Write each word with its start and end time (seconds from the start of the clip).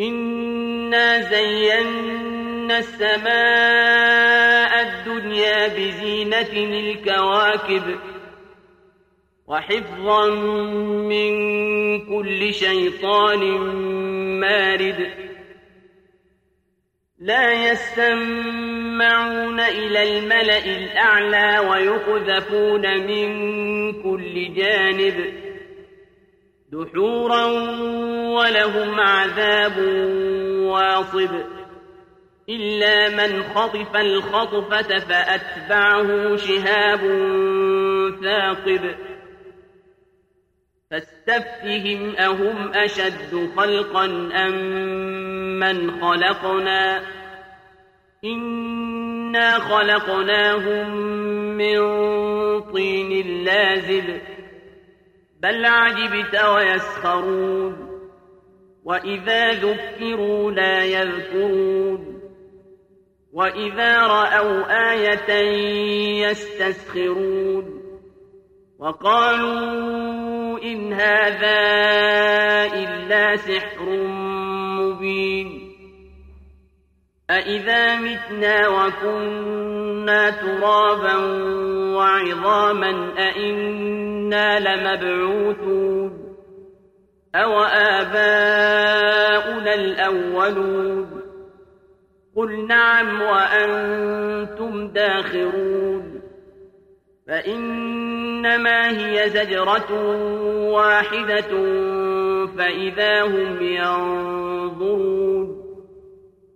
إنا 0.00 1.20
زينا 1.20 2.78
السماء 2.78 4.72
الدنيا 4.82 5.68
بزينة 5.68 6.52
الكواكب 6.52 7.82
وحفظا 9.46 10.30
من 11.10 11.32
كل 12.06 12.54
شيطان 12.54 13.40
مارد 14.40 15.10
لا 17.18 17.70
يسمعون 17.70 19.60
إلى 19.60 20.18
الملأ 20.18 20.64
الأعلى 20.64 21.58
ويقذفون 21.68 23.06
من 23.06 23.28
كل 24.02 24.54
جانب 24.54 25.39
دحورا 26.72 27.44
ولهم 28.36 29.00
عذاب 29.00 29.78
واصب 30.62 31.30
إلا 32.48 33.08
من 33.08 33.42
خطف 33.42 33.96
الخطفة 33.96 34.98
فأتبعه 34.98 36.36
شهاب 36.36 37.00
ثاقب 38.22 38.94
فاستفتهم 40.90 42.16
أهم 42.16 42.72
أشد 42.74 43.50
خلقا 43.56 44.04
أم 44.34 44.54
من 45.58 46.00
خلقنا 46.00 47.02
إنا 48.24 49.58
خلقناهم 49.58 50.90
من 51.56 51.80
طين 52.60 53.44
لازب 53.44 54.29
بل 55.42 55.66
عجبت 55.66 56.44
ويسخرون 56.44 57.90
وإذا 58.84 59.50
ذكروا 59.50 60.50
لا 60.50 60.84
يذكرون 60.84 62.20
وإذا 63.32 63.98
رأوا 63.98 64.90
آية 64.92 65.32
يستسخرون 66.28 67.80
وقالوا 68.78 70.58
إن 70.62 70.92
هذا 70.92 71.60
إلا 72.74 73.36
سحر 73.36 73.90
مبين 74.80 75.59
أإذا 77.30 77.96
متنا 77.96 78.68
وكنا 78.68 80.30
ترابا 80.30 81.16
وعظاما 81.96 83.12
أإنا 83.18 84.58
لمبعوثون 84.58 86.20
أو 87.34 87.62
آباؤنا 88.00 88.54
الأولون 89.74 91.20
قل 92.36 92.66
نعم 92.66 93.22
وأنتم 93.22 94.88
داخرون 94.88 96.20
فإنما 97.28 98.90
هي 98.90 99.30
زجرة 99.30 99.92
واحدة 100.70 101.50
فإذا 102.58 103.22
هم 103.22 103.62
ينظرون 103.62 105.59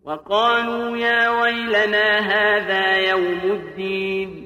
وقالوا 0.05 0.97
يا 0.97 1.43
ويلنا 1.43 2.19
هذا 2.19 2.97
يوم 2.97 3.41
الدين. 3.45 4.45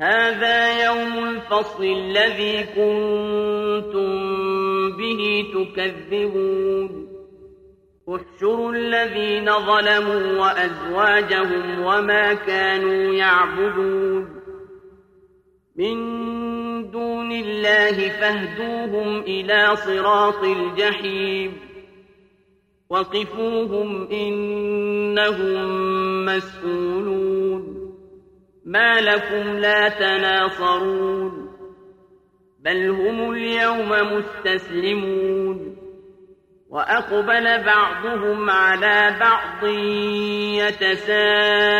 هذا 0.00 0.84
يوم 0.84 1.28
الفصل 1.28 1.84
الذي 1.84 2.62
كنتم 2.62 4.10
به 4.96 5.44
تكذبون. 5.54 7.08
احشروا 8.08 8.72
الذين 8.72 9.52
ظلموا 9.52 10.40
وأزواجهم 10.40 11.80
وما 11.80 12.34
كانوا 12.34 13.14
يعبدون. 13.14 14.40
من 15.76 15.96
دون 16.90 17.32
الله 17.32 18.08
فاهدوهم 18.08 19.20
إلى 19.20 19.76
صراط 19.76 20.44
الجحيم. 20.44 21.67
وقفوهم 22.90 24.08
إنهم 24.12 25.64
مسؤولون 26.24 27.78
ما 28.64 29.00
لكم 29.00 29.58
لا 29.58 29.88
تناصرون 29.88 31.48
بل 32.60 32.88
هم 32.90 33.30
اليوم 33.30 33.88
مستسلمون 34.12 35.76
وأقبل 36.70 37.64
بعضهم 37.64 38.50
على 38.50 39.16
بعض 39.20 39.64
يتساءلون 40.58 41.78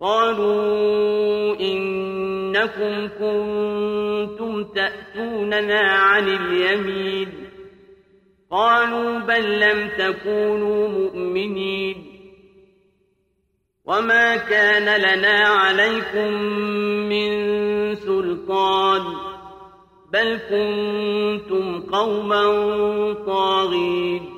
قالوا 0.00 1.60
إنكم 1.60 3.08
كنتم 3.08 4.64
تأتوننا 4.64 5.80
عن 5.80 6.28
اليمين 6.28 7.47
قالوا 8.50 9.18
بل 9.18 9.60
لم 9.60 9.88
تكونوا 9.98 10.88
مؤمنين 10.88 12.06
وما 13.84 14.36
كان 14.36 15.00
لنا 15.00 15.38
عليكم 15.48 16.32
من 17.08 17.94
سلطان 17.94 19.02
بل 20.12 20.38
كنتم 20.50 21.80
قوما 21.80 22.42
طاغين 23.26 24.30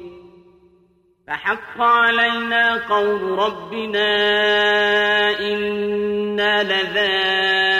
فحق 1.27 1.81
علينا 1.81 2.89
قول 2.89 3.23
ربنا 3.23 4.11
إنا 5.41 6.63
لذائقون 6.63 7.80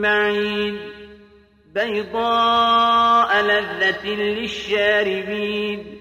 معين 0.00 0.78
بيضاء 1.74 3.42
لذة 3.42 4.08
للشاربين. 4.08 6.00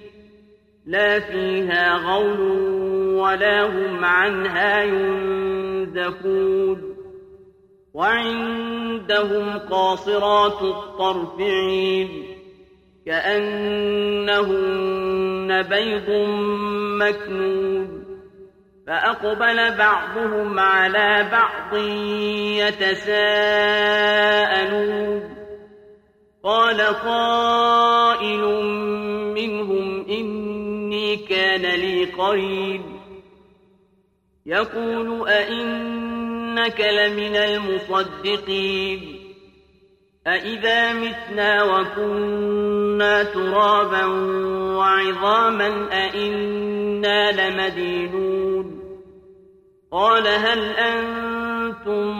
لا 0.85 1.19
فيها 1.19 1.97
غول 1.97 2.39
ولا 3.15 3.65
هم 3.65 4.05
عنها 4.05 4.83
ينزفون. 4.83 6.89
وعندهم 7.93 9.57
قاصرات 9.57 10.61
الطرف 10.61 11.39
عين 11.39 12.25
كأنهن 13.05 14.81
بيض 15.61 16.09
مكنون. 17.01 17.98
فأقبل 18.89 19.77
بعضهم 19.77 20.59
على 20.59 21.29
بعض 21.31 21.77
يتساءلون. 22.57 23.19
قال 26.43 26.81
قائل 26.81 28.41
منهم 29.33 30.05
إني 30.09 31.15
كان 31.15 31.61
لي 31.61 32.05
قريب. 32.05 32.81
يقول 34.45 35.29
أئنك 35.29 36.81
لمن 36.81 37.35
المصدقين. 37.35 39.19
أئذا 40.27 40.93
متنا 40.93 41.63
وكنا 41.63 43.23
ترابا 43.23 44.05
وعظاما 44.75 45.89
أئنا 45.91 47.31
لمدينون. 47.31 48.38
قال 49.91 50.27
هل 50.27 50.59
أنتم 50.65 52.11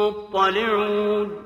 مطلعون؟ 0.00 1.44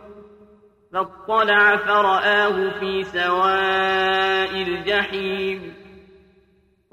فاطلع 0.92 1.76
فرآه 1.76 2.78
في 2.80 3.04
سواء 3.04 4.62
الجحيم. 4.62 5.74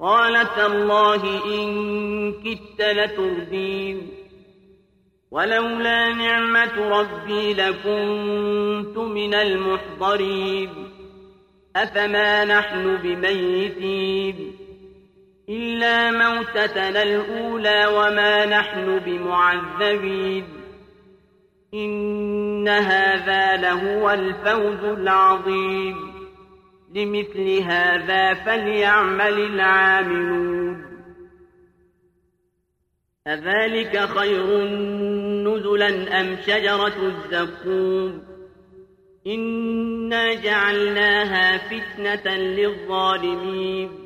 قال 0.00 0.54
تالله 0.54 1.44
إن 1.44 2.32
كدت 2.32 2.80
لتردين. 2.80 4.10
ولولا 5.30 6.12
نعمة 6.12 6.88
ربي 6.88 7.54
لكنت 7.54 8.98
من 8.98 9.34
المحضرين. 9.34 10.70
أفما 11.76 12.44
نحن 12.44 12.96
بميتين؟ 12.96 14.65
إلا 15.48 16.10
موتتنا 16.10 17.02
الأولى 17.02 17.86
وما 17.86 18.46
نحن 18.46 18.98
بمعذبين 18.98 20.44
إن 21.74 22.68
هذا 22.68 23.56
لهو 23.56 24.10
الفوز 24.10 24.84
العظيم 24.84 25.96
لمثل 26.94 27.62
هذا 27.62 28.34
فليعمل 28.34 29.38
العاملون 29.38 30.86
أذلك 33.26 33.98
خير 33.98 34.68
نزلا 35.46 36.20
أم 36.20 36.36
شجرة 36.46 37.06
الزقوم 37.06 38.22
إنا 39.26 40.34
جعلناها 40.34 41.58
فتنة 41.58 42.36
للظالمين 42.36 44.05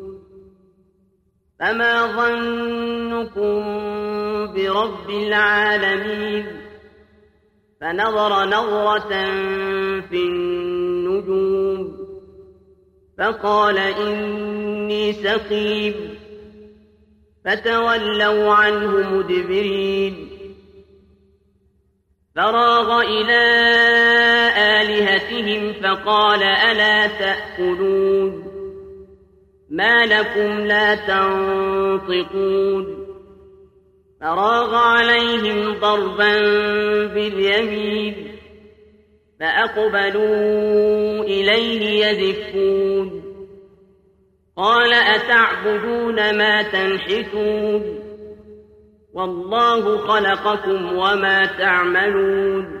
فما 1.61 2.05
ظنكم 2.05 3.63
برب 4.53 5.09
العالمين 5.09 6.45
فنظر 7.81 8.45
نظرة 8.45 9.09
في 10.01 10.15
النجوم 10.15 11.97
فقال 13.17 13.77
إني 13.77 15.13
سقيم 15.13 15.93
فتولوا 17.45 18.53
عنه 18.53 19.17
مدبرين 19.17 20.29
فراغ 22.35 23.01
إلى 23.01 23.41
آلهتهم 24.57 25.73
فقال 25.73 26.43
ألا 26.43 27.07
تأكلون 27.07 28.50
ما 29.71 30.05
لكم 30.05 30.59
لا 30.65 30.95
تنطقون 30.95 32.61
فراغ 34.21 34.75
عليهم 34.75 35.79
ضربا 35.79 36.39
باليمين 37.13 38.31
فأقبلوا 39.39 41.23
إليه 41.23 42.05
يزفون 42.05 43.23
قال 44.57 44.93
أتعبدون 44.93 46.37
ما 46.37 46.61
تنحتون 46.61 47.99
والله 49.13 49.97
خلقكم 49.97 50.97
وما 50.97 51.45
تعملون 51.45 52.80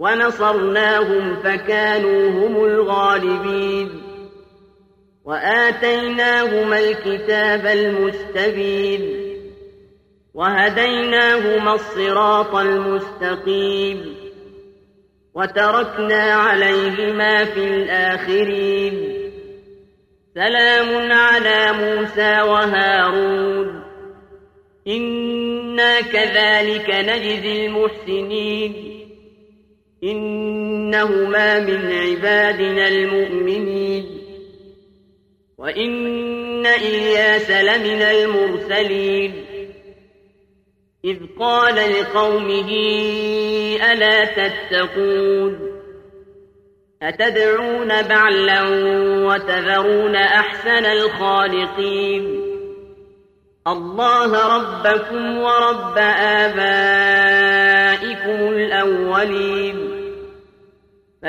ونصرناهم 0.00 1.36
فكانوا 1.36 2.30
هم 2.30 2.64
الغالبين. 2.64 3.90
وآتيناهما 5.24 6.78
الكتاب 6.78 7.66
المستبين. 7.66 9.20
وهديناهما 10.34 11.74
الصراط 11.74 12.54
المستقيم. 12.54 14.14
وتركنا 15.34 16.32
عليهما 16.32 17.44
في 17.44 17.64
الآخرين. 17.64 19.20
سلام 20.34 21.12
على 21.12 21.72
موسى 21.72 22.42
وهارون. 22.42 23.82
إنا 24.88 26.00
كذلك 26.00 26.90
نجزي 26.90 27.66
المحسنين. 27.66 28.99
إنهما 30.04 31.60
من 31.60 31.92
عبادنا 31.92 32.88
المؤمنين. 32.88 34.20
وإن 35.58 36.66
إلياس 36.66 37.50
لمن 37.50 38.02
المرسلين. 38.02 39.44
إذ 41.04 41.16
قال 41.40 41.74
لقومه 41.74 42.70
ألا 43.92 44.24
تتقون؟ 44.24 45.80
أتدعون 47.02 48.02
بعلا 48.02 48.62
وتذرون 49.26 50.16
أحسن 50.16 50.84
الخالقين؟ 50.86 52.40
الله 53.66 54.56
ربكم 54.56 55.38
ورب 55.38 55.98
آبائكم 55.98 56.70
الأولين. 58.48 59.59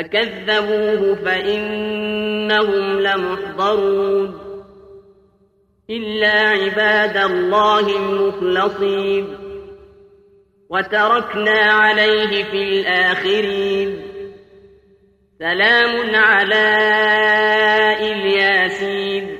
فكذبوه 0.01 1.15
فإنهم 1.15 2.99
لمحضرون 2.99 4.39
إلا 5.89 6.31
عباد 6.31 7.17
الله 7.17 7.97
المخلصين 7.97 9.37
وتركنا 10.69 11.59
عليه 11.59 12.43
في 12.43 12.63
الآخرين 12.63 14.01
سلام 15.39 16.15
على 16.15 16.67
الياسين 17.99 19.37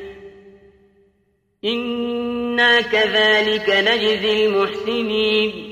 إنا 1.66 2.82
كذلك 2.82 3.70
نجزي 3.70 4.48
المحسنين 4.48 5.72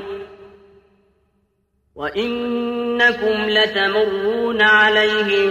وإنكم 2.01 3.49
لتمرون 3.49 4.61
عليهم 4.61 5.49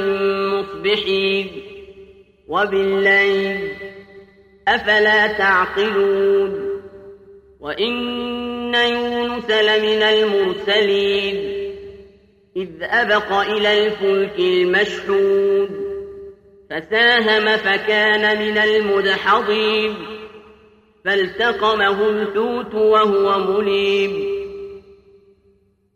مصبحين 0.55 1.51
وبالليل 2.49 3.71
أفلا 4.69 5.27
تعقلون 5.27 6.81
وإن 7.61 8.75
يونس 8.75 9.51
لمن 9.51 10.03
المرسلين 10.03 11.37
إذ 12.57 12.69
أبق 12.83 13.33
إلى 13.33 13.87
الفلك 13.87 14.39
المشحود 14.39 15.71
فساهم 16.71 17.57
فكان 17.57 18.39
من 18.39 18.59
المدحضين 18.59 19.95
فالتقمه 21.05 22.09
الحوت 22.09 22.75
وهو 22.75 23.39
مليم 23.39 24.30